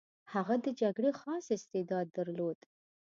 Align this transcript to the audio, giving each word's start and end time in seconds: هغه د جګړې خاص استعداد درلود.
هغه 0.33 0.55
د 0.65 0.67
جګړې 0.81 1.11
خاص 1.19 1.45
استعداد 1.57 2.07
درلود. 2.17 2.59